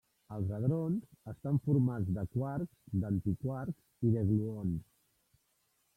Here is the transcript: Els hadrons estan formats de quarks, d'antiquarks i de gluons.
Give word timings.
Els 0.35 0.51
hadrons 0.57 1.03
estan 1.33 1.59
formats 1.67 2.09
de 2.17 2.25
quarks, 2.37 2.81
d'antiquarks 3.05 4.09
i 4.09 4.15
de 4.17 4.25
gluons. 4.31 4.93